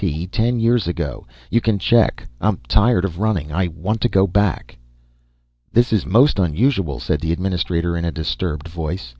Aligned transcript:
"Ten 0.31 0.59
years 0.59 0.87
ago. 0.87 1.27
You 1.51 1.61
can 1.61 1.77
check. 1.77 2.27
I'm 2.41 2.57
tired 2.67 3.05
of 3.05 3.19
running. 3.19 3.51
I 3.51 3.67
want 3.67 4.01
to 4.01 4.09
go 4.09 4.25
back." 4.25 4.79
"This 5.71 5.93
is 5.93 6.07
most 6.07 6.39
unusual," 6.39 6.99
said 6.99 7.21
the 7.21 7.31
administrator 7.31 7.95
in 7.95 8.03
a 8.03 8.11
disturbed 8.11 8.67
voice. 8.67 9.09